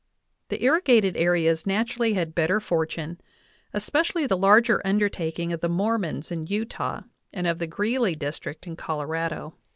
[0.49, 3.21] The irrigated areas naturally had better fortune,
[3.71, 8.75] especially the larger undertaking of the Mormons in Utah and of the Greeley district in
[8.75, 9.53] Colorado.